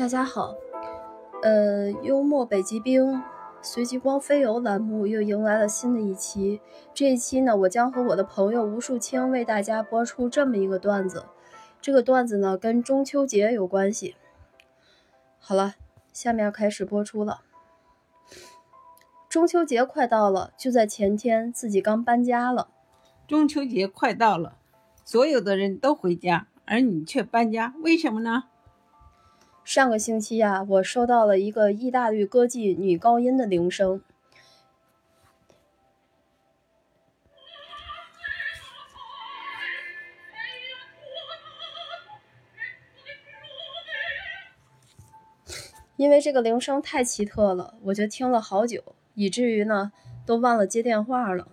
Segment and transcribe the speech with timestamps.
[0.00, 0.56] 大家好，
[1.42, 3.22] 呃，幽默北极冰
[3.60, 6.62] 随极光飞游栏目又迎来了新的一期。
[6.94, 11.26] 这一期呢，我将和我的朋友吴树清为大家播出这么一个段子。
[11.82, 14.16] 这个段子呢，跟中秋节有关系。
[15.38, 15.74] 好了，
[16.14, 17.42] 下面开始播出了。
[19.28, 22.68] 中秋节快到了，就在前天，自己刚搬家了。
[23.28, 24.56] 中秋节快到了，
[25.04, 28.44] 所有的人都回家，而你却搬家，为什么呢？
[29.70, 34.02] 上个星期呀，我收到了一个意大利歌妓女高音的铃声。
[45.94, 49.92] 因为这个铃声太奇特了，我就听了好久，以至于呢
[50.26, 51.46] 都忘了接电话了。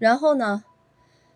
[0.00, 0.64] 然后呢，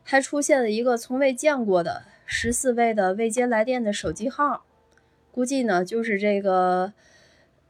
[0.03, 2.16] 还出现了一个从未见过的。
[2.27, 4.65] 十四位的未接来电的手机号，
[5.31, 6.93] 估计呢就是这个，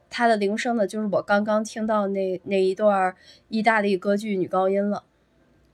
[0.09, 3.15] 他的铃声呢就是我刚刚听到那那一段
[3.49, 5.03] 意大利歌剧女高音了。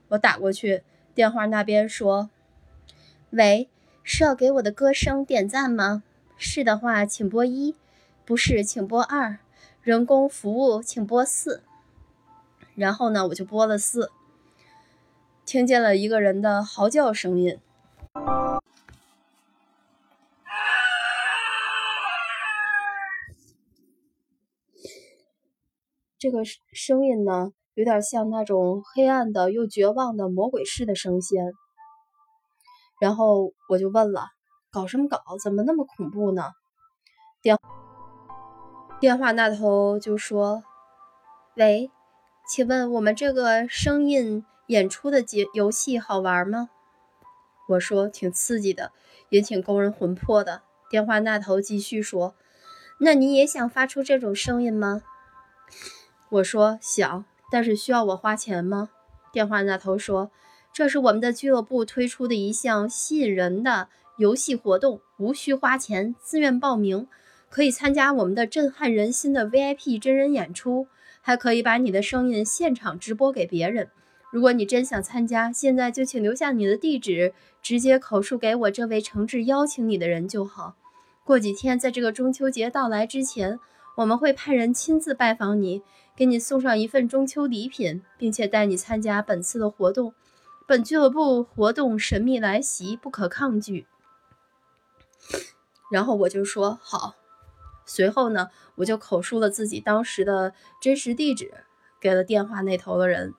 [0.08, 0.82] 我打过去，
[1.14, 2.28] 电话那边说
[3.30, 3.68] ：“喂，
[4.02, 6.02] 是要给我的歌声点赞吗？
[6.36, 7.74] 是的话，请拨一；
[8.26, 9.38] 不是，请拨二。
[9.82, 11.62] 人工服务，请拨四。”
[12.76, 14.10] 然后呢，我就拨了四，
[15.46, 17.58] 听见了一个人的嚎叫声音。
[26.24, 26.38] 这个
[26.72, 31.52] 声音呢，有点像那种黑暗的又绝望的魔鬼式的声线。
[32.98, 34.28] 然后我就问了
[34.72, 35.18] ：“搞什么搞？
[35.42, 36.52] 怎么那么恐怖呢？”
[37.44, 37.58] 电
[39.00, 40.64] 电话那头就说
[41.56, 41.90] ：“喂，
[42.48, 46.70] 请问我们这个声音演出的节游戏好玩吗？”
[47.68, 48.92] 我说：“挺刺激的，
[49.28, 52.34] 也挺勾人魂魄的。”电话那头继续说
[52.98, 55.02] ：“那你也想发出这种声音吗？”
[56.34, 58.90] 我说想，但是需要我花钱吗？
[59.32, 60.32] 电话那头说
[60.74, 67.06] ：“这是我们的俱乐部推出的一项吸引人的游戏活动，无需花钱，自愿报名，
[67.48, 70.88] 可以参加我们的震撼人心的 VIP 真人演出，
[71.20, 73.90] 还可以把你的声音现场直播给别人。
[74.32, 80.74] 如果你真想参加，现在就请留下你的地址，直接口述给我这位诚挚邀请你的人就好。
[81.22, 83.60] 过几天，在这个中秋节到来之前，
[83.98, 85.82] 我们会派人亲自拜访你。”
[86.16, 90.14] 给你送上一份中秋礼品，并且带你参加本次的活动。
[90.66, 93.86] 本俱乐部活动神秘来袭，不可抗拒。
[95.90, 97.16] 然后我就说好。
[97.84, 101.52] 随后呢，我就口述了自己当时的真实地址
[102.00, 103.34] 给了电话那头的人。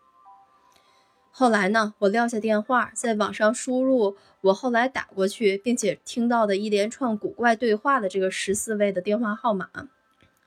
[1.31, 9.69] 后来呢，我撂下电话，在网上输入我后来打过去，并且听到的一连串古怪对话的这个十四位的电话号码。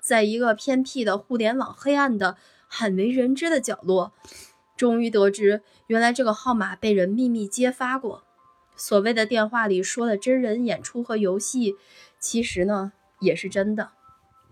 [0.08, 4.14] 在一个偏僻的互联网黑暗的罕为人知的角落，
[4.74, 8.24] 终于得知，原来这个号码被人秘密揭发过。
[8.74, 11.76] 所谓的电话里说的真人演出和游戏，
[12.18, 13.91] 其实呢也是真的。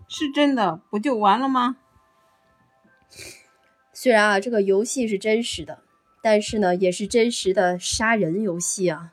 [0.07, 1.77] 是真的，不就完了吗？
[3.91, 5.81] 虽然啊，这个游戏是真实的，
[6.21, 9.11] 但是呢，也是真实的杀人游戏啊。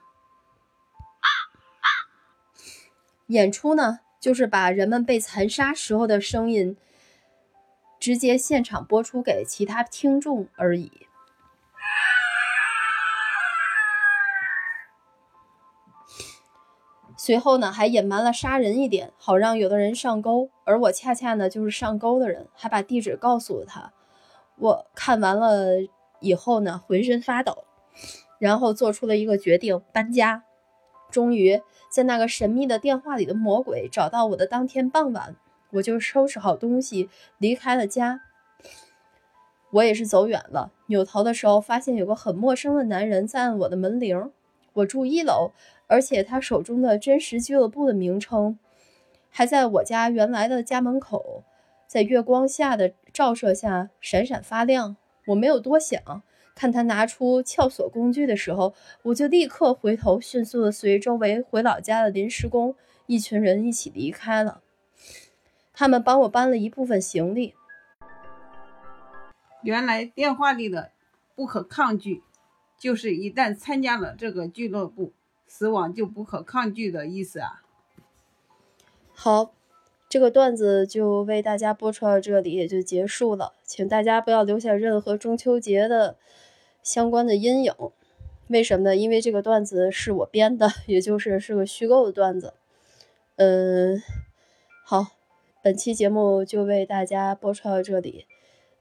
[3.29, 4.01] 演出呢？
[4.25, 6.79] 就是把人们被残杀时候的声音
[8.01, 10.91] 直接现场播出给其他听众而已。
[17.19, 20.49] 随后呢，还隐瞒了杀人一点，好让有的人上钩。
[20.65, 23.93] 而我恰恰呢就是上钩的人，还把地址告诉了他。
[24.57, 25.81] 我看完了
[26.21, 27.67] 以后呢，浑身发抖，
[28.39, 30.45] 然后做出了一个决定：搬家。
[31.15, 31.63] 终于。
[31.89, 35.37] 在那个神秘的电话里的魔鬼找到我的当天傍晚，
[35.71, 37.09] 我就收拾好东西
[37.39, 38.23] 离开了家。
[39.71, 44.33] 我也是走远了，扭头的时候发现有个很陌生的男人在按我的门铃。
[44.73, 45.53] 我住一楼，
[45.87, 48.59] 而且他手中的真实俱乐部的名称
[49.31, 51.45] 还在我家原来的家门口，
[51.87, 54.97] 在月光下的照射下闪闪发亮。
[55.27, 56.03] 我没有多想。
[56.55, 64.63] 看他拿出撬锁工具的时候，我就立刻回头，迅速的随周围回老家的临时工一群人一起离开了。
[65.73, 67.55] 他们帮我搬了一部分行李。
[69.63, 70.93] 原来电话里的
[71.35, 72.23] 不可抗拒，
[72.79, 75.13] 就是一旦参加了这个俱乐部，
[75.47, 77.63] 死亡就不可抗拒的意思啊。
[79.13, 79.55] 好。
[80.15, 83.53] 这个段子就为大家播出到这里，也就结束了。
[83.65, 86.15] 请大家不要留下任何中秋节的
[86.85, 87.75] 相关的阴影。
[88.47, 88.95] 为什么呢？
[88.95, 92.55] 因为这个段子是我编的，也就是是个虚构的段子。
[93.35, 94.01] 嗯，
[94.85, 95.09] 好，
[95.65, 98.27] 本期节目就为大家播出到这里。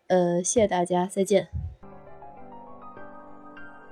[0.05, 1.62] 呃，谢谢大家，再见。